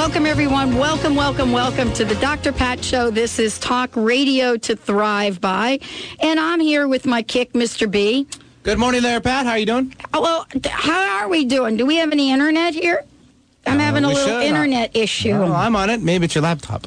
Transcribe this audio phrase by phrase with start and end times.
[0.00, 0.76] Welcome, everyone.
[0.76, 2.52] Welcome, welcome, welcome to the Dr.
[2.52, 3.10] Pat Show.
[3.10, 5.78] This is Talk Radio to Thrive By.
[6.20, 7.88] And I'm here with my kick, Mr.
[7.88, 8.26] B.
[8.62, 9.44] Good morning there, Pat.
[9.44, 9.94] How are you doing?
[10.14, 11.76] Oh, well, how are we doing?
[11.76, 13.04] Do we have any internet here?
[13.66, 14.42] I'm uh, having a little should.
[14.42, 15.32] internet issue.
[15.32, 16.00] Oh, I'm on it.
[16.00, 16.86] Maybe it's your laptop.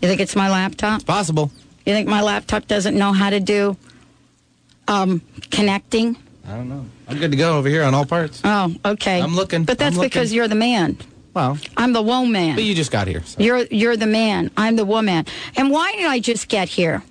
[0.00, 0.94] You think it's my laptop?
[0.94, 1.52] It's possible.
[1.84, 3.76] You think my laptop doesn't know how to do
[4.88, 6.16] um, connecting?
[6.48, 6.86] I don't know.
[7.06, 8.40] I'm good to go over here on all parts.
[8.44, 9.20] Oh, okay.
[9.20, 9.64] I'm looking.
[9.64, 10.08] But that's looking.
[10.08, 10.96] because you're the man.
[11.36, 12.54] Well, I'm the woman.
[12.54, 13.22] But you just got here.
[13.22, 13.42] So.
[13.42, 14.50] You're you're the man.
[14.56, 15.26] I'm the woman.
[15.54, 17.02] And why did I just get here?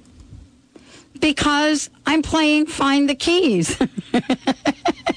[1.19, 3.77] Because I'm playing Find the Keys.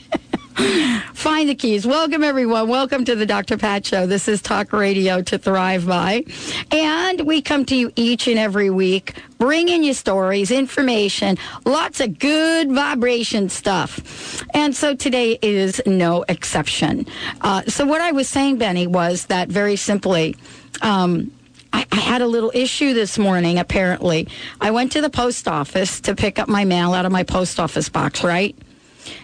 [1.14, 1.86] Find the keys.
[1.86, 2.68] Welcome, everyone.
[2.68, 3.56] Welcome to the Dr.
[3.56, 4.08] Pat Show.
[4.08, 6.24] This is Talk Radio to Thrive By.
[6.72, 12.18] And we come to you each and every week, bringing you stories, information, lots of
[12.18, 14.42] good vibration stuff.
[14.52, 17.06] And so today is no exception.
[17.40, 20.34] Uh, so, what I was saying, Benny, was that very simply,
[20.82, 21.30] um,
[21.72, 24.26] I, I, had a little issue this morning, apparently.
[24.60, 27.60] I went to the post office to pick up my mail out of my post
[27.60, 28.56] office box, right?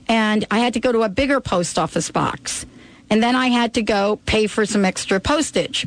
[0.08, 2.66] And I had to go to a bigger post office box.
[3.10, 5.86] And then I had to go pay for some extra postage.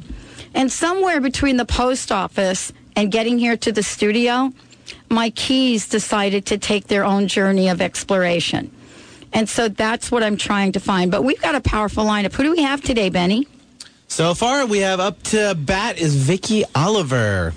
[0.53, 4.53] And somewhere between the post office and getting here to the studio,
[5.09, 8.71] my keys decided to take their own journey of exploration.
[9.33, 11.11] And so that's what I'm trying to find.
[11.11, 12.33] But we've got a powerful lineup.
[12.33, 13.47] Who do we have today, Benny?
[14.07, 17.53] So far, we have up to bat is Vicky Oliver.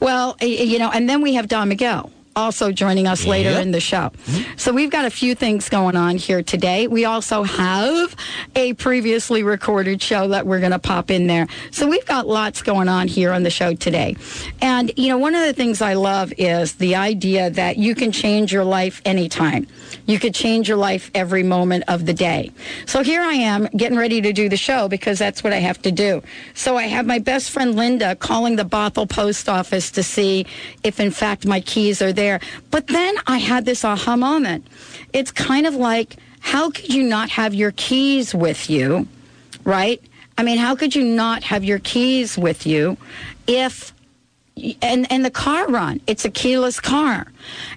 [0.00, 3.62] Well, you know, and then we have Don Miguel also joining us later yep.
[3.62, 4.10] in the show.
[4.56, 6.86] So we've got a few things going on here today.
[6.86, 8.16] We also have
[8.56, 11.46] a previously recorded show that we're going to pop in there.
[11.70, 14.16] So we've got lots going on here on the show today.
[14.60, 18.12] And, you know, one of the things I love is the idea that you can
[18.12, 19.66] change your life anytime.
[20.06, 22.50] You could change your life every moment of the day.
[22.86, 25.80] So here I am getting ready to do the show because that's what I have
[25.82, 26.22] to do.
[26.54, 30.46] So I have my best friend Linda calling the Bothell post office to see
[30.82, 32.23] if in fact my keys are there.
[32.70, 34.66] But then I had this aha moment.
[35.12, 39.08] It's kind of like, how could you not have your keys with you,
[39.64, 40.02] right?
[40.36, 42.96] I mean, how could you not have your keys with you
[43.46, 43.93] if
[44.80, 46.00] and and the car run.
[46.06, 47.26] It's a keyless car.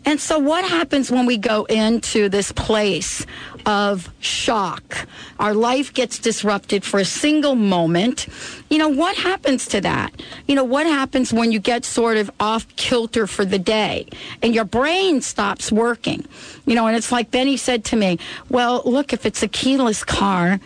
[0.05, 3.25] And so what happens when we go into this place
[3.65, 5.07] of shock?
[5.39, 8.27] Our life gets disrupted for a single moment.
[8.69, 10.21] You know what happens to that?
[10.47, 14.07] You know what happens when you get sort of off kilter for the day
[14.43, 16.25] and your brain stops working?
[16.65, 20.03] You know and it's like benny said to me well look if it's a keyless
[20.03, 20.59] car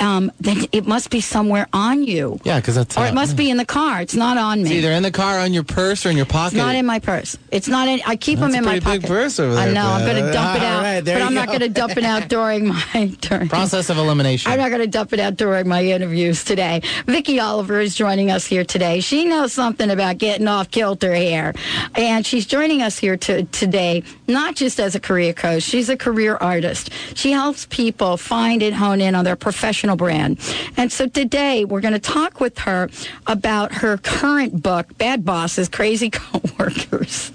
[0.00, 2.40] um, then it must be somewhere on you.
[2.44, 2.96] Yeah, because that's.
[2.96, 4.00] Or it must be in the car.
[4.00, 4.70] It's not on me.
[4.70, 6.54] It's either in the car, on your purse, or in your pocket.
[6.54, 7.36] It's not in my purse.
[7.50, 8.00] It's not in.
[8.06, 9.02] I keep that's them in my pocket.
[9.02, 9.68] Big purse over there.
[9.68, 9.86] I know.
[9.86, 11.34] I'm going to dump it out, right, but I'm go.
[11.34, 14.50] not going to dump it out during my during, process of elimination.
[14.50, 16.82] I'm not going to dump it out during my interviews today.
[17.06, 19.00] Vicky Oliver is joining us here today.
[19.00, 21.54] She knows something about getting off kilter here,
[21.94, 25.62] and she's joining us here to, today not just as a career coach.
[25.62, 26.90] She's a career artist.
[27.14, 30.38] She helps people find and hone in on their professional brand.
[30.76, 32.88] And so today we're going to talk with her
[33.26, 37.32] about her current book, Bad Bosses, Crazy Coworkers.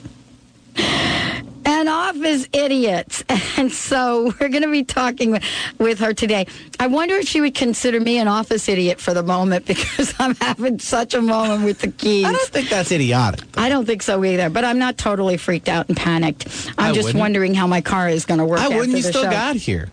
[1.66, 3.24] and office idiots.
[3.56, 5.40] And so we're going to be talking
[5.78, 6.48] with her today.
[6.80, 10.34] I wonder if she would consider me an office idiot for the moment because I'm
[10.36, 12.26] having such a moment with the keys.
[12.26, 13.42] I don't think that's idiotic.
[13.56, 16.48] I don't think so either, but I'm not totally freaked out and panicked.
[16.80, 17.20] I'm I just wouldn't.
[17.22, 18.60] wondering how my car is going to work.
[18.60, 18.98] I wouldn't.
[18.98, 19.30] You still show.
[19.30, 19.92] got here.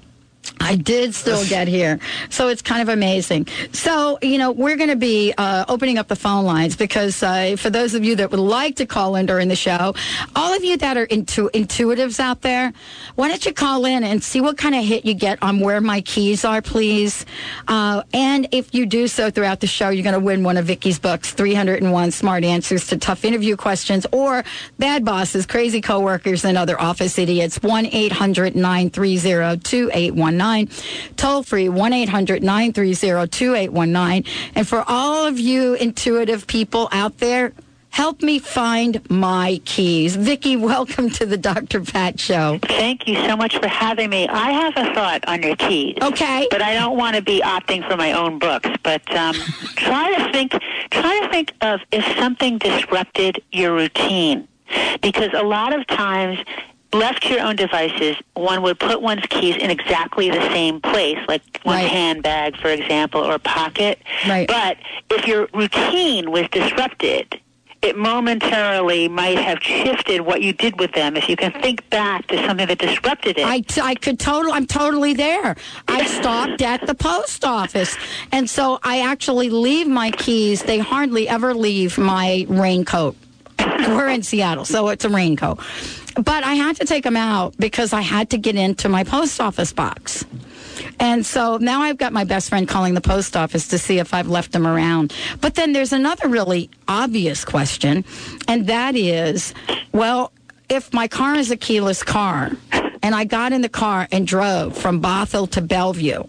[0.60, 1.98] I did still get here.
[2.28, 3.48] So it's kind of amazing.
[3.72, 7.56] So, you know, we're going to be uh, opening up the phone lines because uh,
[7.58, 9.94] for those of you that would like to call in during the show,
[10.36, 12.72] all of you that are intu- intuitives out there,
[13.16, 15.80] why don't you call in and see what kind of hit you get on where
[15.80, 17.26] my keys are, please?
[17.66, 20.66] Uh, and if you do so throughout the show, you're going to win one of
[20.66, 24.44] Vicky's books, 301 Smart Answers to Tough Interview Questions or
[24.78, 27.62] Bad Bosses, Crazy Coworkers, and Other Office Idiots.
[27.62, 30.66] 1 800 930 2819.
[30.70, 31.16] 2819.
[31.16, 34.24] Toll free 1 800 930 2819.
[34.54, 37.52] And for all of you intuitive people out there,
[37.90, 40.16] help me find my keys.
[40.16, 41.80] Vicky, welcome to the Dr.
[41.80, 42.58] Pat Show.
[42.62, 44.28] Thank you so much for having me.
[44.28, 45.96] I have a thought on your keys.
[46.00, 46.46] Okay.
[46.50, 48.70] But I don't want to be opting for my own books.
[48.82, 49.34] But um,
[49.76, 50.52] try to think.
[50.90, 54.48] Try to think of if something disrupted your routine,
[55.02, 56.38] because a lot of times
[56.92, 61.18] left to your own devices, one would put one's keys in exactly the same place,
[61.28, 61.88] like one's Right.
[61.90, 64.00] handbag, for example, or pocket.
[64.28, 64.48] Right.
[64.48, 64.76] But
[65.10, 67.40] if your routine was disrupted,
[67.82, 71.16] it momentarily might have shifted what you did with them.
[71.16, 73.46] If you can think back to something that disrupted it.
[73.46, 75.56] I, I could totally, I'm totally there.
[75.88, 77.96] I stopped at the post office.
[78.32, 80.62] And so I actually leave my keys.
[80.62, 83.16] They hardly ever leave my raincoat.
[83.58, 85.58] We're in Seattle, so it's a raincoat.
[86.22, 89.40] But I had to take them out because I had to get into my post
[89.40, 90.24] office box.
[90.98, 94.12] And so now I've got my best friend calling the post office to see if
[94.12, 95.14] I've left them around.
[95.40, 98.04] But then there's another really obvious question,
[98.48, 99.54] and that is
[99.92, 100.32] well,
[100.68, 102.52] if my car is a keyless car
[103.02, 106.22] and I got in the car and drove from Bothell to Bellevue,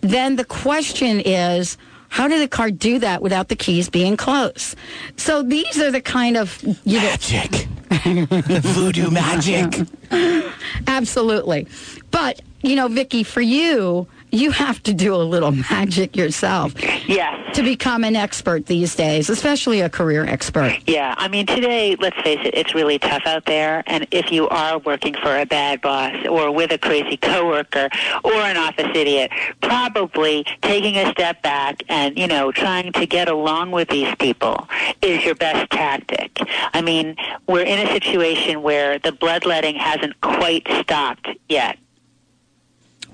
[0.00, 1.76] then the question is,
[2.08, 4.76] how did the car do that without the keys being close?
[5.16, 7.66] So these are the kind of you know Magic.
[8.74, 9.86] Voodoo magic.
[10.86, 11.66] Absolutely.
[12.10, 16.74] But, you know, Vicky, for you, you have to do a little magic yourself
[17.08, 17.56] yes.
[17.56, 20.76] to become an expert these days, especially a career expert.
[20.86, 23.82] Yeah, I mean, today, let's face it, it's really tough out there.
[23.86, 27.88] And if you are working for a bad boss or with a crazy coworker
[28.24, 29.30] or an office idiot,
[29.62, 34.68] probably taking a step back and, you know, trying to get along with these people
[35.02, 36.38] is your best tactic.
[36.72, 37.16] I mean,
[37.46, 41.78] we're in a situation where the bloodletting hasn't quite stopped yet.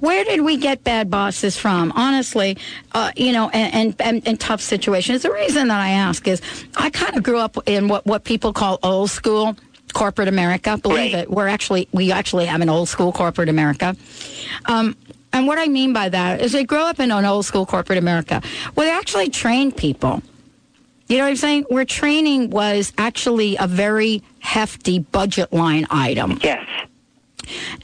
[0.00, 1.92] Where did we get bad bosses from?
[1.94, 2.56] Honestly,
[2.92, 5.22] uh, you know, and, and, and, tough situations.
[5.22, 6.40] The reason that I ask is
[6.76, 9.56] I kind of grew up in what, what people call old school
[9.92, 10.78] corporate America.
[10.78, 11.22] Believe Right.
[11.22, 13.94] it, we're actually we actually have an old school corporate America.
[14.66, 14.96] Um,
[15.32, 17.98] and what I mean by that is they grow up in an old school corporate
[17.98, 18.42] America
[18.74, 20.22] where they actually train people.
[21.08, 21.64] You know what I'm saying?
[21.68, 26.38] Where training was actually a very hefty budget line item.
[26.42, 26.64] Yes.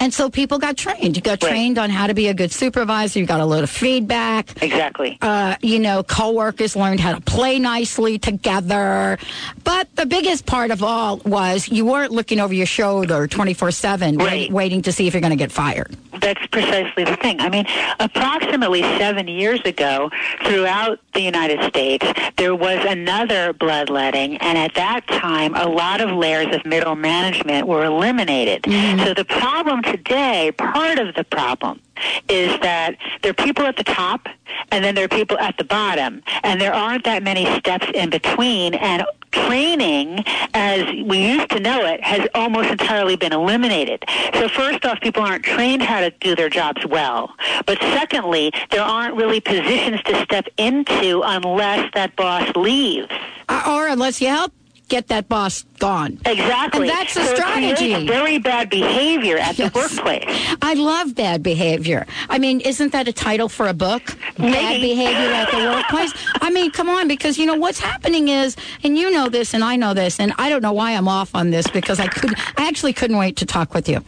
[0.00, 1.16] And so people got trained.
[1.16, 1.50] You got Right.
[1.50, 3.18] trained on how to be a good supervisor.
[3.18, 4.62] You got a lot of feedback.
[4.62, 5.18] Exactly.
[5.22, 9.18] Uh, you know, coworkers learned how to play nicely together.
[9.64, 14.16] But the biggest part of all was you weren't looking over your shoulder 24 7,
[14.18, 14.50] Right.
[14.50, 15.96] waiting to see if you're going to get fired.
[16.20, 17.40] That's precisely the thing.
[17.40, 17.66] I mean,
[18.00, 20.10] approximately seven years ago,
[20.44, 22.06] throughout the United States,
[22.36, 27.66] there was another bloodletting, and at that time, a lot of layers of middle management
[27.66, 28.64] were eliminated.
[29.04, 31.80] So the problem today, part of the problem,
[32.28, 34.26] is that there are people at the top,
[34.72, 38.10] and then there are people at the bottom, and there aren't that many steps in
[38.10, 44.02] between, and training, as we used to know it, has almost entirely been eliminated.
[44.34, 47.32] So first off, people aren't trained how to do their jobs well.
[47.66, 53.06] But secondly, there aren't really positions to step into unless that boss leaves.
[53.48, 54.52] Uh, or unless you help
[54.88, 56.18] get that boss gone.
[56.24, 56.88] Exactly.
[56.88, 58.06] And that's the so strategy.
[58.06, 59.72] very bad behavior at Yes.
[59.72, 60.56] the workplace.
[60.62, 62.06] I love bad behavior.
[62.28, 64.02] I mean, isn't that a title for a book?
[64.38, 66.12] Bad behavior at the workplace.
[66.40, 69.62] I mean, come on, because you know what's happening is, and you know this, and
[69.64, 72.34] I know this, and I don't know why I'm off on this because I could,
[72.56, 74.02] I actually couldn't wait to talk with you.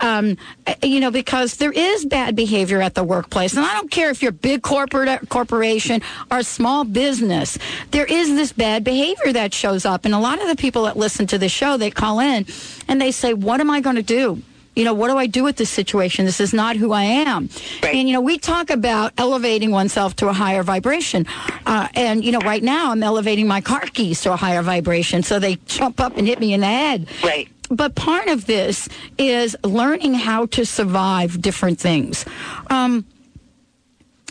[0.00, 0.36] Um,
[0.66, 4.10] uh, you know, because there is bad behavior at the workplace, and I don't care
[4.10, 7.58] if you're a big corporate corporation or small business.
[7.90, 10.96] There is this bad behavior that shows up, and a lot of the people that
[11.06, 12.46] listen to the show, they call in
[12.88, 14.42] and they say, "What am I going to do?"
[14.76, 16.26] you know, what do I do with this situation?
[16.26, 17.48] This is not who I am.
[17.82, 17.94] Right.
[17.94, 21.24] And, you know, we talk about elevating oneself to a higher vibration.
[21.64, 25.22] Uh, and, you know, right now I'm elevating my car keys to a higher vibration
[25.22, 27.08] so they jump up and hit me in the head.
[27.24, 27.48] Right.
[27.70, 32.26] But part of this is learning how to survive different things.
[32.68, 33.06] Um,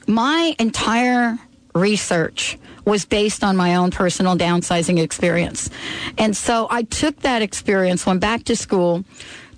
[0.08, 1.40] my entire
[1.76, 5.70] research was based on my own personal downsizing experience.
[6.18, 9.04] And so I took that experience, went back to school,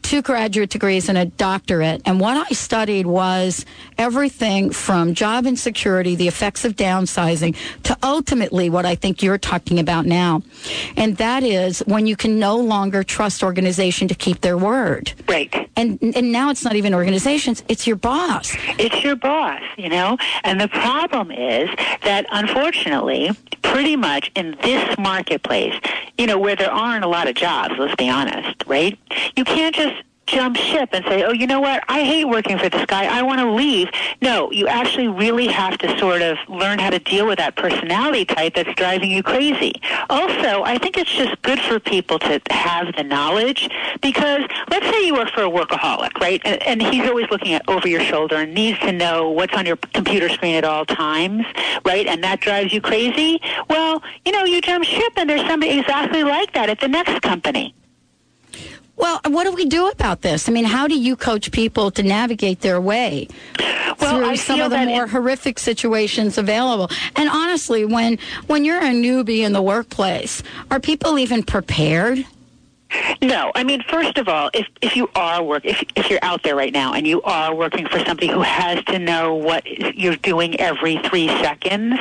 [0.08, 2.02] two graduate degrees and a doctorate.
[2.06, 3.66] And what I studied was
[3.98, 9.80] everything from job insecurity, the effects of downsizing, to ultimately what I think you're talking
[9.80, 10.44] about now.
[10.96, 15.12] And that is when you can no longer trust organization to keep their word.
[15.28, 15.54] Right.
[15.76, 18.56] And, and now it's not even organizations, it's your boss.
[18.80, 20.18] It's your boss, you know?
[20.46, 21.70] And the problem is
[22.04, 23.32] that unfortunately,
[23.72, 25.80] pretty much in this marketplace,
[26.18, 28.98] you know, where there aren't a lot of jobs, let's be honest, right?
[29.36, 29.96] You can't just
[30.28, 31.84] jump ship and say, oh, you know what?
[31.88, 33.06] I hate working for this guy.
[33.06, 33.90] I want to leave.
[34.22, 38.26] No, you actually really have to sort of learn how to deal with that personality
[38.26, 39.74] type that's driving you crazy.
[40.10, 43.70] Also, I think it's just good for people to have the knowledge
[44.02, 46.42] because let's say you work for a workaholic, right?
[46.46, 49.66] And, and he's always looking at over your shoulder and needs to know what's on
[49.66, 51.46] your computer screen at all times,
[51.86, 52.06] right?
[52.06, 53.42] And that drives you crazy.
[53.70, 57.22] Well, you know, you jump ship and there's somebody exactly like that at the next
[57.22, 57.74] company.
[58.98, 60.50] Well, what do we do about this?
[60.50, 63.28] I mean, how do you coach people to navigate their way
[63.60, 66.90] Well, through I some of the more it- horrific situations available?
[67.16, 72.26] And honestly, when when you're a newbie in the workplace, are people even prepared?
[73.22, 76.42] No, I mean, first of all, if if you are work, if if you're out
[76.44, 80.16] there right now and you are working for somebody who has to know what you're
[80.16, 82.00] doing every three seconds,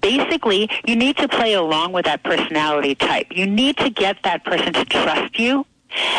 [0.00, 3.26] basically, you need to play along with that personality type.
[3.32, 5.66] You need to get that person to trust you.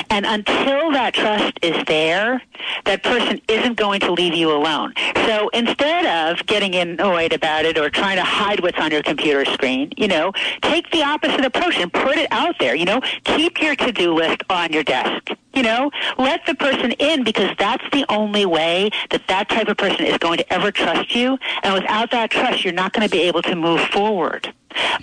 [0.09, 2.41] And until that trust is there,
[2.85, 4.93] that person isn't going to leave you alone.
[5.25, 9.45] So instead of getting annoyed about it or trying to hide what's on your computer
[9.45, 12.75] screen, you know, take the opposite approach and put it out there.
[12.75, 15.29] You know, keep your to-do list on your desk.
[15.53, 19.77] You know, let the person in because that's the only way that that type of
[19.77, 21.37] person is going to ever trust you.
[21.63, 24.53] And without that trust, you're not going to be able to move forward.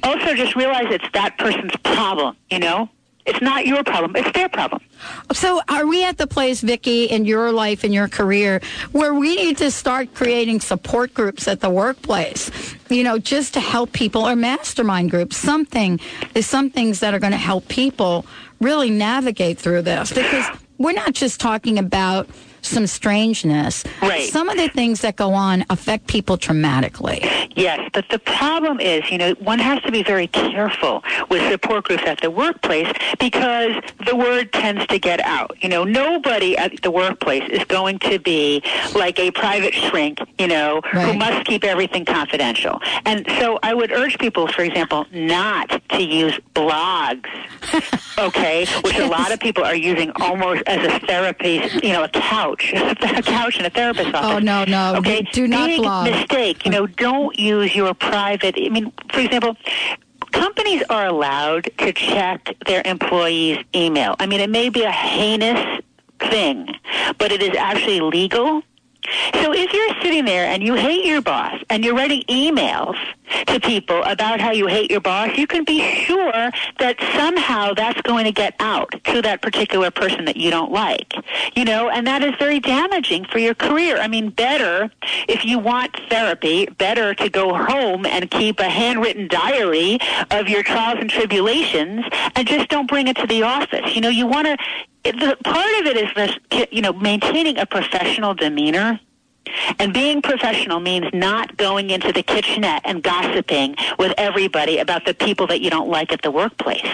[0.02, 2.36] Also, just realize it's that person's problem.
[2.50, 2.88] You know,
[3.26, 4.82] it's not your problem; it's their problem.
[5.32, 8.60] So, are we at the place, Vicky, in your life, in your career,
[8.92, 12.50] where we need to start creating support groups at the workplace?
[12.88, 15.36] You know, just to help people, or mastermind groups.
[15.36, 16.00] Something
[16.34, 18.24] is some things that are going to help people
[18.60, 20.46] really navigate through this because
[20.78, 22.28] we're not just talking about
[22.66, 23.84] some strangeness.
[24.02, 24.30] Right.
[24.30, 27.20] Some of the things that go on affect people traumatically.
[27.56, 31.84] Yes, but the problem is, you know, one has to be very careful with support
[31.84, 33.72] groups at the workplace because
[34.06, 35.56] the word tends to get out.
[35.62, 38.62] You know, nobody at the workplace is going to be
[38.94, 42.80] like a private shrink, you know, who must keep everything confidential.
[43.04, 47.26] And so I would urge people, for example, not to use blogs,
[48.18, 52.08] okay, which a lot of people are using almost as a therapy, you know, a
[52.08, 54.30] couch, a couch in a therapist's oh, office.
[54.30, 54.96] Oh, no, no.
[54.96, 56.10] Okay, Do not Big blog.
[56.10, 56.64] mistake.
[56.64, 58.54] You know, don't use your private.
[58.58, 59.56] I mean, for example,
[60.32, 64.16] companies are allowed to check their employees' email.
[64.18, 65.82] I mean, it may be a heinous
[66.20, 66.68] thing,
[67.18, 68.62] but it is actually legal.
[69.34, 72.96] So if you're sitting there and you hate your boss and you're writing emails
[73.46, 78.00] to people about how you hate your boss, you can be sure that somehow that's
[78.02, 81.14] going to get out to that particular person that you don't like.
[81.54, 83.98] You know, and that is very damaging for your career.
[83.98, 84.90] I mean, better
[85.28, 89.98] if you want therapy, better to go home and keep a handwritten diary
[90.30, 93.94] of your trials and tribulations and just don't bring it to the office.
[93.94, 94.56] You know, you want to
[95.12, 99.00] the part of it is this, you know, maintaining a professional demeanor.
[99.78, 105.14] And being professional means not going into the kitchenette and gossiping with everybody about the
[105.14, 106.86] people that you don't like at the workplace.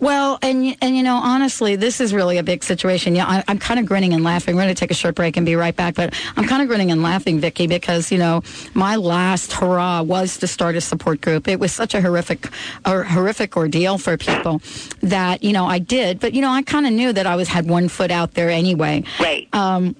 [0.00, 3.14] Well, and and you know, honestly, this is really a big situation.
[3.14, 4.56] Yeah, I, I'm kind of grinning and laughing.
[4.56, 5.94] We're going to take a short break and be right back.
[5.94, 8.42] But I'm kind of grinning and laughing, Vicky, because you know,
[8.74, 11.48] my last hurrah was to start a support group.
[11.48, 12.48] It was such a horrific,
[12.84, 14.62] a horrific ordeal for people
[15.02, 16.20] that you know I did.
[16.20, 18.50] But you know, I kind of knew that I was had one foot out there
[18.50, 19.04] anyway.
[19.18, 19.48] Right.
[19.52, 19.96] Um,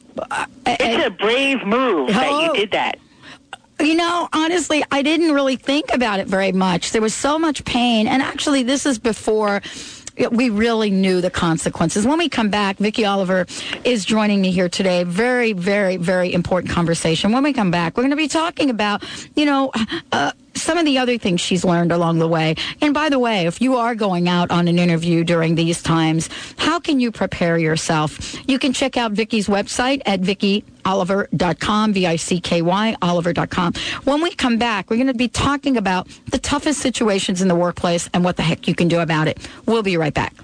[0.67, 2.45] it's a brave move that Oh.
[2.47, 2.99] you did that.
[3.81, 6.93] You know, honestly, I didn't really think about it very much.
[6.93, 8.07] There was so much pain.
[8.07, 9.63] And actually, this is before
[10.31, 12.07] we really knew the consequences.
[12.07, 13.47] When we come back, Vicky Oliver
[13.85, 15.05] is joining me here today.
[15.05, 17.33] Very, very, very important conversation.
[17.33, 19.03] When we come back, we're going to be talking about,
[19.35, 19.73] you know,
[20.13, 22.55] uh, some of the other things she's learned along the way.
[22.81, 26.29] And by the way, if you are going out on an interview during these times,
[26.59, 28.37] how can you prepare yourself?
[28.49, 33.73] You can check out Vicky's website at vickyoliver.com, V-I-C-K-Y, oliver.com.
[34.05, 37.57] When we come back, we're going to be talking about the toughest situations in the
[37.57, 39.39] workplace and what the heck you can do about it.
[39.67, 40.35] We'll be right back.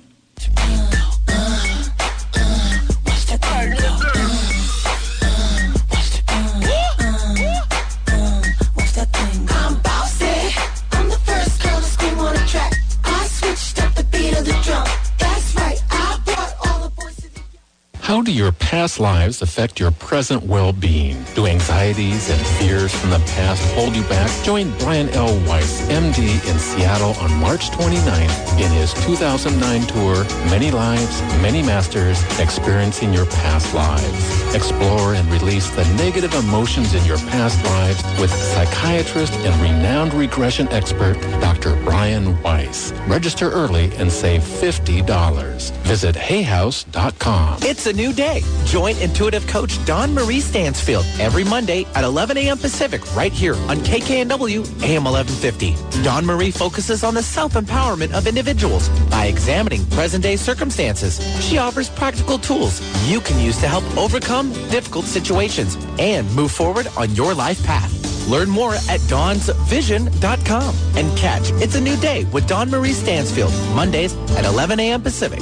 [18.06, 21.24] How do your past lives affect your present well-being?
[21.34, 24.30] Do anxieties and fears from the past hold you back?
[24.44, 25.34] Join Brian L.
[25.44, 32.22] Weiss, MD, in Seattle on March 29th in his 2009 tour, Many Lives, Many Masters,
[32.38, 34.54] Experiencing Your Past Lives.
[34.54, 40.68] Explore and release the negative emotions in your past lives with psychiatrist and renowned regression
[40.68, 41.74] expert, Dr.
[41.82, 42.92] Brian Weiss.
[43.08, 45.72] Register early and save $50.
[45.82, 47.58] Visit hayhouse.com.
[47.62, 48.42] It's a new day.
[48.66, 52.58] Join intuitive coach Dawn Marie Stansfield every Monday at 11 a.m.
[52.58, 56.02] Pacific right here on KKNW AM 1150.
[56.02, 61.18] Dawn Marie focuses on the self-empowerment of individuals by examining present-day circumstances.
[61.42, 66.86] She offers practical tools you can use to help overcome difficult situations and move forward
[66.96, 67.92] on your life path.
[68.28, 74.14] Learn more at dawnsvision.com and catch It's a New Day with Dawn Marie Stansfield Mondays
[74.36, 75.00] at 11 a.m.
[75.02, 75.40] Pacific.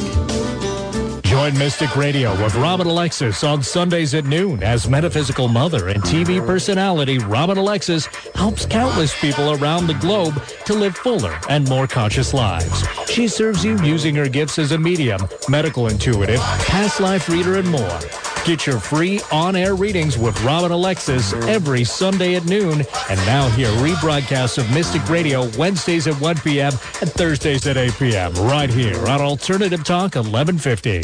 [1.34, 6.38] Join Mystic Radio with Robin Alexis on Sundays at noon as metaphysical mother and TV
[6.46, 12.34] personality Robin Alexis helps countless people around the globe to live fuller and more conscious
[12.34, 12.86] lives.
[13.10, 17.68] She serves you using her gifts as a medium, medical intuitive, past life reader, and
[17.68, 18.23] more.
[18.44, 23.68] Get your free on-air readings with Robin Alexis every Sunday at noon, and now hear
[23.78, 26.72] rebroadcasts of Mystic Radio Wednesdays at 1 p.m.
[27.00, 28.34] and Thursdays at 8 p.m.
[28.34, 31.00] right here on Alternative Talk 1150.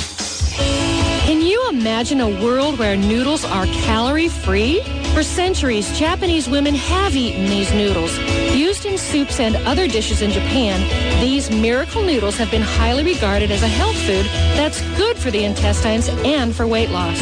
[1.24, 4.99] Can you imagine a world where noodles are calorie free?
[5.14, 8.16] For centuries, Japanese women have eaten these noodles.
[8.54, 10.80] Used in soups and other dishes in Japan,
[11.20, 14.24] these miracle noodles have been highly regarded as a health food
[14.56, 17.20] that's good for the intestines and for weight loss.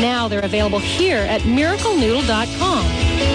[0.00, 2.84] Now they're available here at miraclenoodle.com.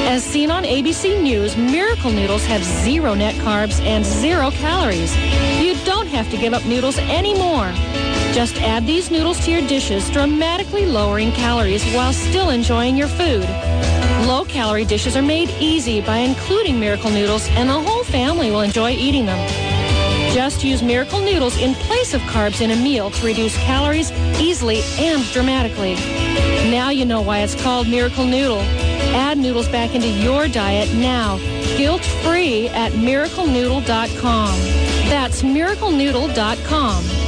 [0.07, 5.15] As seen on ABC News, Miracle Noodles have zero net carbs and zero calories.
[5.61, 7.71] You don't have to give up noodles anymore.
[8.33, 13.47] Just add these noodles to your dishes, dramatically lowering calories while still enjoying your food.
[14.27, 18.89] Low-calorie dishes are made easy by including Miracle Noodles, and the whole family will enjoy
[18.91, 19.37] eating them.
[20.33, 24.81] Just use Miracle Noodles in place of carbs in a meal to reduce calories easily
[24.97, 25.93] and dramatically.
[26.71, 28.61] Now you know why it's called Miracle Noodle.
[29.13, 31.37] Add noodles back into your diet now,
[31.77, 34.59] guilt-free at miraclenoodle.com.
[35.09, 37.22] That's miraclenoodle.com.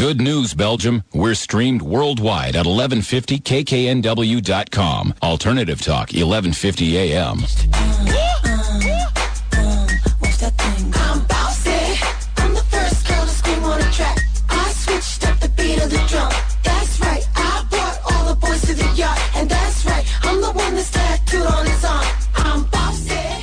[0.00, 1.04] Good news, Belgium.
[1.12, 5.14] We're streamed worldwide at 1150kknw.com.
[5.22, 7.40] Alternative Talk, 1150 AM.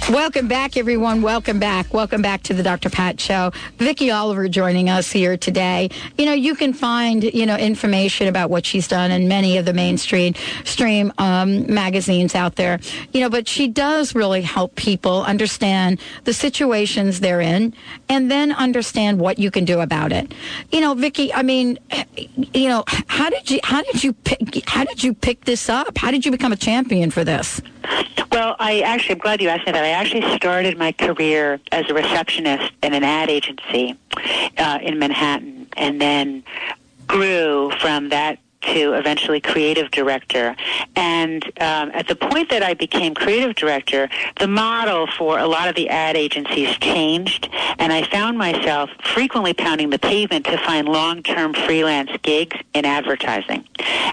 [0.10, 1.22] Welcome back, everyone.
[1.22, 1.94] Welcome back.
[1.94, 2.90] Welcome back to the Dr.
[2.90, 3.52] Pat Show.
[3.76, 5.90] Vicky Oliver joining us here today.
[6.18, 9.66] You know, you can find, you know, information about what she's done in many of
[9.66, 12.80] the mainstream stream um, magazines out there.
[13.12, 17.74] You know, but she does really help people understand the situations they're in
[18.08, 20.34] and then understand what you can do about it.
[20.72, 21.80] You know, Vicky, I mean,
[22.54, 25.98] you know, how did you how did you pick how did you pick this up?
[25.98, 27.62] How did you become a champion for this?
[28.38, 29.84] Well, I actually, I'm glad you asked me that.
[29.84, 33.96] I actually started my career as a receptionist in an ad agency
[34.58, 36.44] uh, in Manhattan and then
[37.08, 38.38] grew from that
[38.74, 40.56] to eventually creative director.
[40.96, 45.68] And um, at the point that I became creative director, the model for a lot
[45.68, 47.50] of the ad agencies changed,
[47.80, 53.68] and I found myself frequently pounding the pavement to find long-term freelance gigs in advertising.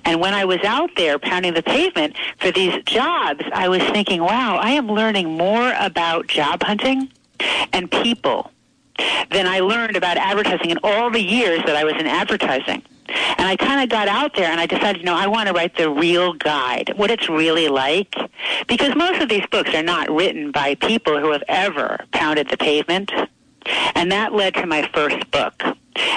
[0.05, 4.21] And when I was out there pounding the pavement for these jobs, I was thinking,
[4.21, 7.11] wow, I am learning more about job hunting
[7.73, 8.51] and people
[9.31, 12.83] than I learned about advertising in all the years that I was in advertising.
[13.09, 15.55] And I kind of got out there and I decided, you know, I want to
[15.55, 18.15] write the real guide, what it's really like.
[18.67, 22.57] Because most of these books are not written by people who have ever pounded the
[22.57, 23.13] pavement.
[23.95, 25.63] And that led to my first book.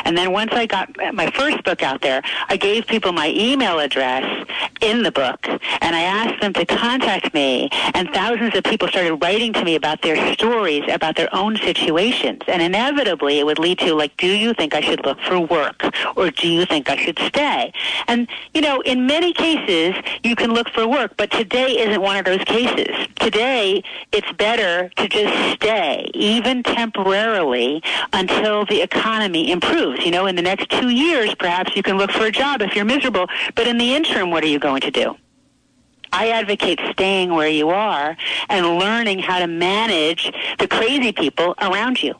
[0.05, 3.79] And then once I got my first book out there, I gave people my email
[3.79, 4.45] address
[4.81, 9.15] in the book, and I asked them to contact me, and thousands of people started
[9.15, 12.41] writing to me about their stories, about their own situations.
[12.47, 15.83] And inevitably, it would lead to, like, do you think I should look for work,
[16.15, 17.73] or do you think I should stay?
[18.07, 22.17] And, you know, in many cases, you can look for work, but today isn't one
[22.17, 22.95] of those cases.
[23.15, 29.66] Today, it's better to just stay, even temporarily, until the economy improves.
[30.07, 32.75] You know, in the next two years, perhaps you can look for a job if
[32.75, 35.15] you're miserable, but in the interim, what are you going to do?
[36.13, 38.15] I advocate staying where you are
[38.49, 42.15] and learning how to manage the crazy people around you.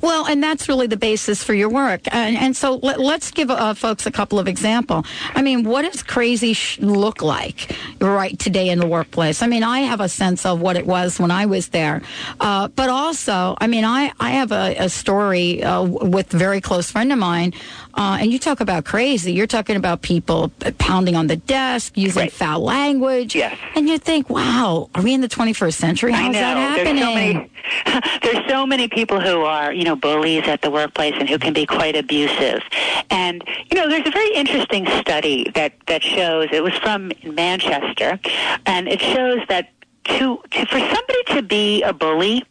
[0.00, 2.02] Well, and that's really the basis for your work.
[2.12, 5.04] And, and so let, us give uh, folks a couple of example.
[5.34, 9.42] I mean, what does crazy sh- look like right today in the workplace?
[9.42, 12.02] I mean, I have a sense of what it was when I was there,
[12.40, 16.60] uh, but also, I mean, I I have a, a story uh, with a very
[16.60, 17.52] close friend of mine.
[17.94, 19.32] Uh, and you talk about crazy.
[19.32, 22.32] You're talking about people pounding on the desk, using Right.
[22.32, 23.34] foul language.
[23.34, 23.56] Yes.
[23.74, 26.12] And you think, wow, are we in the 21st century?
[26.12, 27.50] How's that There's so many.
[28.22, 31.52] There's so many people who are, you know, bullies at the workplace and who can
[31.52, 32.62] be quite abusive.
[33.10, 36.48] And you know, there's a very interesting study that that shows.
[36.52, 38.18] It was from Manchester,
[38.66, 39.70] and it shows that
[40.04, 42.42] to, to for somebody to be a bully,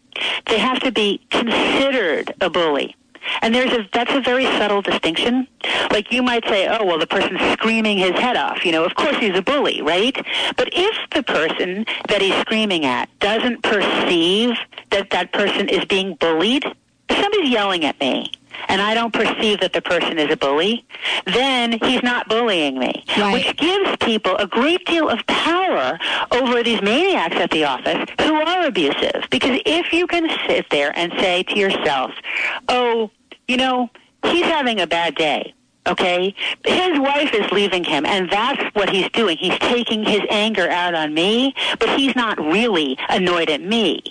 [0.48, 2.96] they have to be considered a bully.
[3.42, 5.48] And there's a that's a very subtle distinction.
[5.92, 8.66] Like you might say, oh well, the person's screaming his head off.
[8.66, 10.16] You know, of course he's a bully, right?
[10.58, 14.58] But if the person that he's screaming at doesn't perceive
[14.92, 16.66] that that person is being bullied,
[17.10, 18.32] if somebody's yelling at me
[18.68, 20.86] and I don't perceive that the person is a bully,
[21.26, 23.04] then he's not bullying me.
[23.18, 23.34] Right.
[23.34, 25.98] Which gives people a great deal of power
[26.32, 29.26] over these maniacs at the office who are abusive.
[29.30, 32.12] Because if you can sit there and say to yourself,
[32.70, 33.12] oh,
[33.52, 33.90] you know,
[34.24, 35.54] he's having a bad day.
[35.86, 36.34] Okay?
[36.66, 39.38] His wife is leaving him, and that's what he's doing.
[39.38, 44.04] He's taking his anger out on me, but he's not really annoyed at me.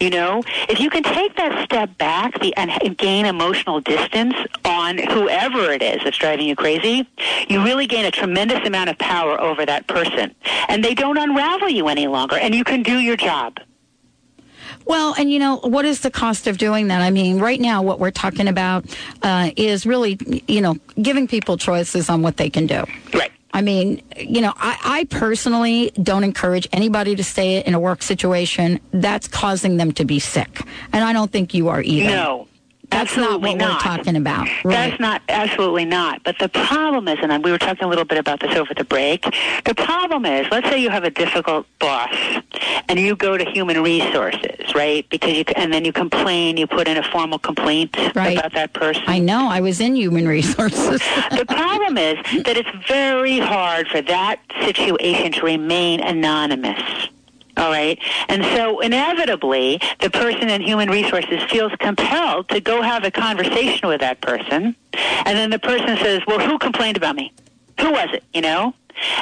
[0.00, 4.34] You know, if you can take that step back the, and gain emotional distance
[4.64, 7.06] on whoever it is that's driving you crazy,
[7.48, 10.34] you really gain a tremendous amount of power over that person.
[10.68, 13.58] And they don't unravel you any longer, and you can do your job.
[14.88, 17.02] Well, and you know, what is the cost of doing that?
[17.02, 18.86] I mean, right now, what we're talking about
[19.22, 22.84] uh, is really, you know, giving people choices on what they can do.
[23.12, 23.30] Right.
[23.52, 28.02] I mean, you know, I, I personally don't encourage anybody to stay in a work
[28.02, 30.62] situation that's causing them to be sick.
[30.92, 32.10] And I don't think you are either.
[32.10, 32.48] No.
[32.90, 33.74] That's not what not.
[33.74, 34.48] we're talking about.
[34.64, 34.72] Right.
[34.90, 36.22] That's not absolutely not.
[36.24, 38.84] But the problem is, and we were talking a little bit about this over the
[38.84, 39.22] break.
[39.64, 42.14] The problem is, let's say you have a difficult boss,
[42.88, 45.08] and you go to human resources, right?
[45.10, 48.38] Because you and then you complain, you put in a formal complaint Right.
[48.38, 49.02] about that person.
[49.06, 49.48] I know.
[49.48, 51.00] I was in human resources.
[51.30, 56.80] the problem is that it's very hard for that situation to remain anonymous.
[57.58, 57.98] All right.
[58.28, 63.88] And so inevitably, the person in human resources feels compelled to go have a conversation
[63.88, 64.76] with that person.
[64.92, 67.32] And then the person says, well, who complained about me?
[67.80, 68.22] Who was it?
[68.32, 68.74] You know?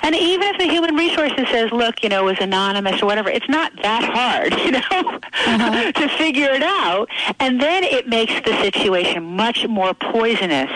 [0.03, 3.31] And even if the human resources says, look, you know, it was anonymous or whatever,
[3.31, 5.93] it's not that hard, you know, uh-huh.
[5.93, 7.09] to figure it out.
[7.41, 10.71] And then it makes the situation much more poisonous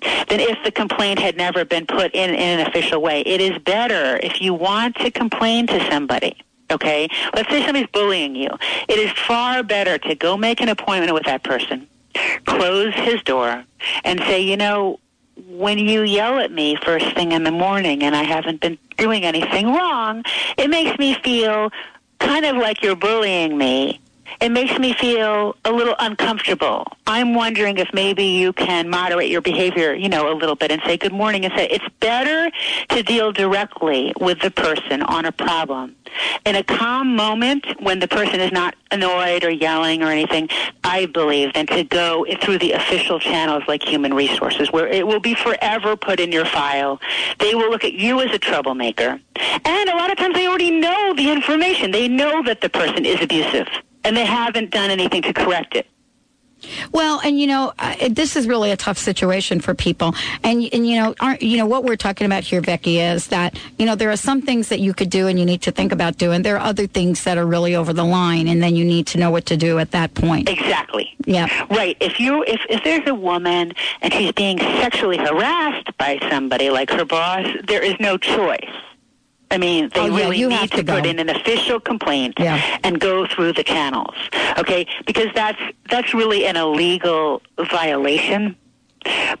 [0.00, 3.20] than if the complaint had never been put in in an official way.
[3.22, 6.36] It is better if you want to complain to somebody.
[6.72, 8.48] Okay, let's say somebody's bullying you.
[8.88, 11.86] It is far better to go make an appointment with that person,
[12.46, 13.64] close his door,
[14.04, 14.98] and say, you know,
[15.48, 19.24] when you yell at me first thing in the morning and I haven't been doing
[19.24, 20.24] anything wrong,
[20.56, 21.70] it makes me feel
[22.18, 24.00] kind of like you're bullying me.
[24.40, 26.86] It makes me feel a little uncomfortable.
[27.06, 30.80] I'm wondering if maybe you can moderate your behavior, you know, a little bit and
[30.84, 32.50] say good morning and say it's better
[32.90, 35.94] to deal directly with the person on a problem.
[36.44, 40.48] In a calm moment when the person is not annoyed or yelling or anything,
[40.84, 45.20] I believe, than to go through the official channels like human resources where it will
[45.20, 47.00] be forever put in your file.
[47.38, 49.20] They will look at you as a troublemaker.
[49.64, 51.90] And a lot of times they already know the information.
[51.90, 53.68] They know that the person is abusive
[54.04, 55.86] and they haven't done anything to correct it.
[56.92, 60.14] Well, and you know, uh, this is really a tough situation for people.
[60.42, 63.58] And and you know, aren't you know what we're talking about here, Becky, is that
[63.78, 65.92] you know there are some things that you could do and you need to think
[65.92, 66.42] about doing.
[66.42, 69.18] There are other things that are really over the line, and then you need to
[69.18, 70.48] know what to do at that point.
[70.48, 71.14] Exactly.
[71.24, 71.66] Yeah.
[71.70, 71.96] Right.
[72.00, 76.90] If you if if there's a woman and she's being sexually harassed by somebody like
[76.90, 78.70] her boss, there is no choice.
[79.52, 82.58] I mean, they Oh, yeah, really need to, to put in an official complaint Yeah.
[82.82, 84.14] and go through the channels.
[84.58, 84.86] Okay?
[85.06, 85.60] Because that's
[85.90, 88.56] that's really an illegal violation.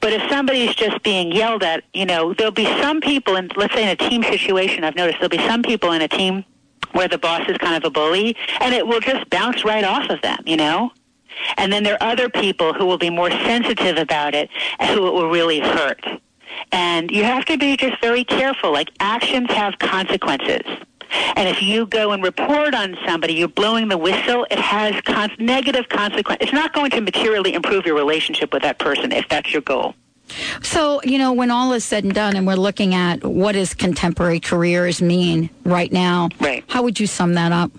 [0.00, 3.72] But if somebody's just being yelled at, you know, there'll be some people in let's
[3.74, 6.44] say in a team situation, I've noticed there'll be some people in a team
[6.92, 10.10] where the boss is kind of a bully and it will just bounce right off
[10.10, 10.92] of them, you know?
[11.56, 15.06] And then there are other people who will be more sensitive about it and who
[15.06, 16.04] it will really hurt.
[16.70, 18.72] And you have to be just very careful.
[18.72, 20.62] Like actions have consequences.
[21.36, 25.30] And if you go and report on somebody, you're blowing the whistle, it has con-
[25.38, 26.38] negative consequences.
[26.46, 29.94] It's not going to materially improve your relationship with that person if that's your goal.
[30.62, 33.74] So, you know, when all is said and done and we're looking at what does
[33.74, 36.64] contemporary careers mean right now, Right.
[36.68, 37.70] how would you sum that up?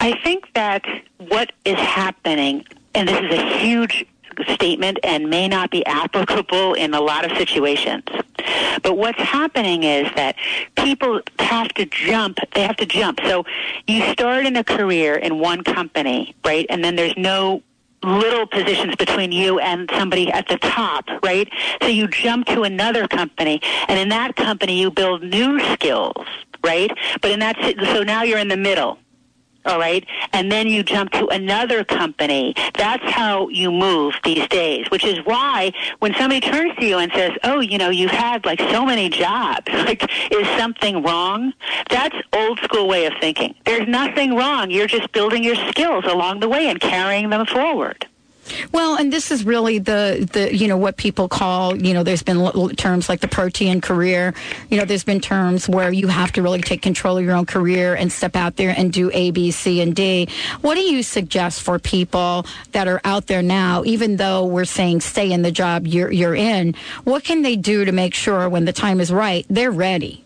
[0.00, 0.82] I think that
[1.18, 4.06] what is happening, and this is a huge
[4.54, 8.04] statement and may not be applicable in a lot of situations,
[8.82, 10.36] but what's happening is that
[10.76, 12.38] people have to jump.
[12.54, 13.20] They have to jump.
[13.24, 13.44] So
[13.86, 16.66] you start in a career in one company, right?
[16.68, 17.62] And then there's no
[18.02, 21.48] little positions between you and somebody at the top, right?
[21.82, 26.26] So you jump to another company, and in that company you build new skills,
[26.64, 26.90] right?
[27.20, 27.56] But in that,
[27.92, 28.98] so now you're in the middle.
[29.66, 30.06] All right.
[30.32, 32.54] And then you jump to another company.
[32.74, 37.12] That's how you move these days, which is why when somebody turns to you and
[37.12, 41.52] says, Oh, you know, you've had like so many jobs, like, is something wrong?
[41.90, 43.54] That's old school way of thinking.
[43.66, 44.70] There's nothing wrong.
[44.70, 48.06] You're just building your skills along the way and carrying them forward.
[48.72, 52.22] Well, and this is really the the you know what people call you know there's
[52.22, 52.40] been
[52.76, 54.34] terms like the protean career.
[54.68, 57.46] You know, there's been terms where you have to really take control of your own
[57.46, 60.28] career and step out there and do A, B, C, and D.
[60.60, 65.00] What do you suggest for people that are out there now, even though we're saying
[65.00, 66.74] stay in the job you're you're in?
[67.04, 70.24] What can they do to make sure when the time is right they're ready?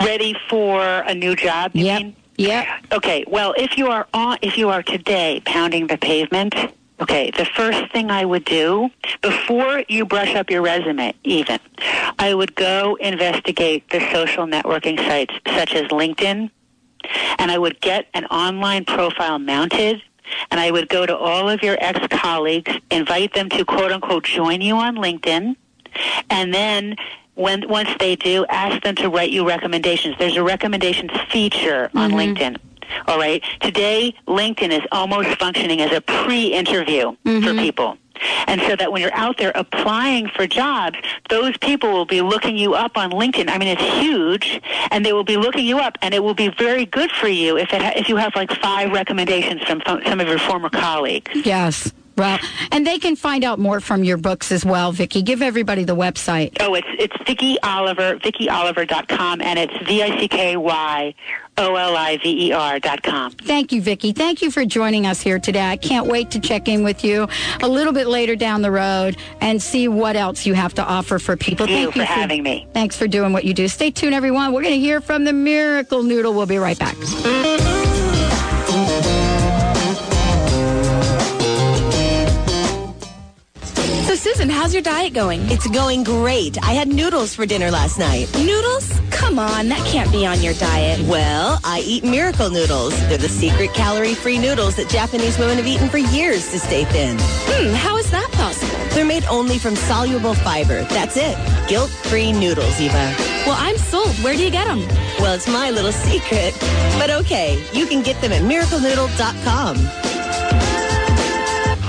[0.00, 1.70] Ready for a new job?
[1.74, 2.10] Yeah.
[2.36, 2.66] Yep.
[2.92, 3.24] Okay.
[3.28, 6.54] Well, if you are on, if you are today pounding the pavement,
[7.02, 11.58] okay, the first thing I would do before you brush up your resume, even,
[12.18, 16.50] I would go investigate the social networking sites such as LinkedIn,
[17.38, 20.02] and I would get an online profile mounted.
[20.50, 24.62] And I would go to all of your ex-colleagues, invite them to quote unquote join
[24.62, 25.56] you on LinkedIn,
[26.30, 26.96] and then
[27.34, 30.16] when once they do, ask them to write you recommendations.
[30.18, 32.18] There's a recommendations feature on mm-hmm.
[32.18, 32.56] LinkedIn.
[33.06, 33.42] All right.
[33.60, 37.58] Today, LinkedIn is almost functioning as a pre-interview for mm-hmm.
[37.58, 37.98] people.
[38.46, 40.96] And so that when you're out there applying for jobs,
[41.28, 43.48] those people will be looking you up on LinkedIn.
[43.48, 46.48] I mean, it's huge, and they will be looking you up, and it will be
[46.48, 50.20] very good for you if it ha- if you have like five recommendations from some
[50.20, 51.32] of your former colleagues.
[51.44, 51.92] Yes.
[52.16, 52.38] Well,
[52.70, 55.22] and they can find out more from your books as well, Vicky.
[55.22, 56.56] Give everybody the website.
[56.60, 61.14] Oh, it's it's Vicky Oliver, VickyOliver.com, and it's V I C K Y
[61.58, 63.32] O L I V E R dot com.
[63.32, 64.12] Thank you, Vicky.
[64.12, 65.64] Thank you for joining us here today.
[65.66, 67.28] I can't wait to check in with you
[67.62, 71.18] a little bit later down the road and see what else you have to offer
[71.18, 71.66] for people.
[71.66, 72.66] Thank you Thank for having me.
[72.72, 73.68] Thanks for doing what you do.
[73.68, 74.52] Stay tuned, everyone.
[74.52, 76.34] We're going to hear from the Miracle Noodle.
[76.34, 76.96] We'll be right back.
[84.32, 85.42] Susan, how's your diet going?
[85.50, 86.56] It's going great.
[86.64, 88.32] I had noodles for dinner last night.
[88.34, 88.98] Noodles?
[89.10, 91.06] Come on, that can't be on your diet.
[91.06, 92.98] Well, I eat miracle noodles.
[93.10, 97.18] They're the secret calorie-free noodles that Japanese women have eaten for years to stay thin.
[97.20, 98.72] Hmm, how is that possible?
[98.94, 100.84] They're made only from soluble fiber.
[100.84, 101.36] That's it.
[101.68, 103.14] Guilt-free noodles, Eva.
[103.44, 104.14] Well, I'm sold.
[104.24, 104.78] Where do you get them?
[105.20, 106.56] Well, it's my little secret.
[106.96, 110.01] But okay, you can get them at miraclenoodle.com.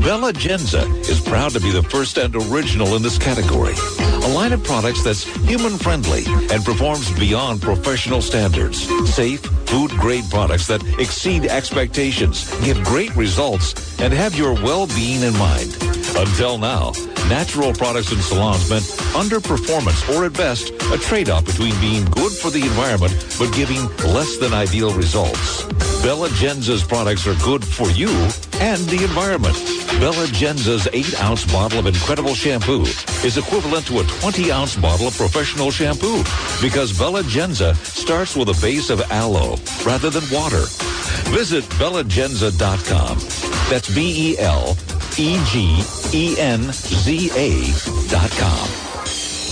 [0.06, 3.74] Bella Genza is proud to be the first and original in this category.
[3.98, 8.86] A line of products that's human friendly and performs beyond professional standards.
[9.12, 15.22] Safe, food grade products that exceed expectations, give great results, and have your well being
[15.22, 15.76] in mind.
[16.16, 16.92] Until now,
[17.28, 18.84] natural products in salons meant
[19.14, 24.36] underperformance or at best a trade-off between being good for the environment but giving less
[24.38, 25.64] than ideal results.
[26.02, 28.08] Bella Genza's products are good for you
[28.60, 29.54] and the environment.
[29.98, 32.82] Bella Genza's 8-ounce bottle of incredible shampoo
[33.24, 36.22] is equivalent to a 20-ounce bottle of professional shampoo
[36.62, 40.64] because Bella Genza starts with a base of aloe rather than water.
[41.30, 43.18] Visit bellagenza.com.
[43.68, 44.76] That's B-E-L
[45.18, 46.10] E-G-E-N-Z-A
[48.10, 48.68] dot com.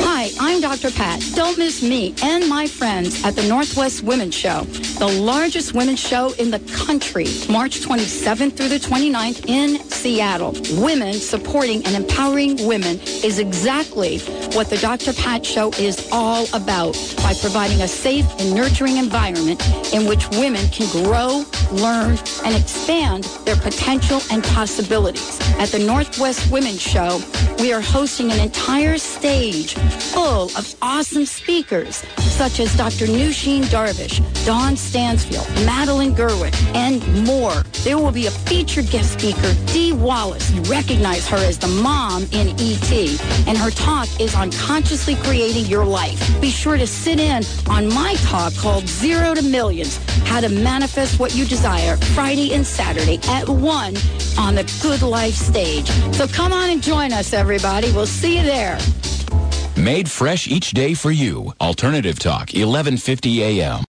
[0.01, 0.91] Hi, I'm Dr.
[0.91, 1.23] Pat.
[1.35, 4.65] Don't miss me and my friends at the Northwest Women's Show,
[4.99, 10.53] the largest women's show in the country, March 27th through the 29th in Seattle.
[10.83, 14.19] Women supporting and empowering women is exactly
[14.55, 15.13] what the Dr.
[15.15, 19.61] Pat Show is all about by providing a safe and nurturing environment
[19.93, 25.41] in which women can grow, learn, and expand their potential and possibilities.
[25.59, 27.21] At the Northwest Women's Show,
[27.59, 33.07] we are hosting an entire stage full of awesome speakers such as Dr.
[33.07, 37.63] Nushin Darvish, Dawn Stansfield, Madeline Gerwick, and more.
[37.85, 40.51] There will be a featured guest speaker, Dee Wallace.
[40.51, 45.67] You recognize her as the mom in E.T., and her talk is on consciously creating
[45.67, 46.19] your life.
[46.41, 51.21] Be sure to sit in on my talk called Zero to Millions, How to Manifest
[51.21, 53.97] What You Desire, Friday and Saturday at 1
[54.39, 55.89] on the Good Life stage.
[56.15, 57.93] So come on and join us, everybody.
[57.93, 58.79] We'll see you there.
[59.77, 61.53] Made fresh each day for you.
[61.61, 63.83] Alternative Talk, 1150 a.m.